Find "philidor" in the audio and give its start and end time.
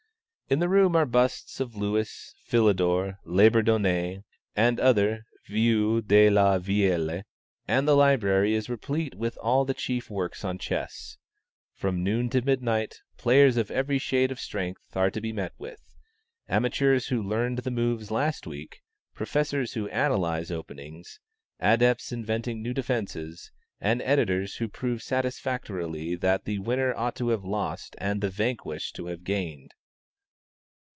2.45-3.19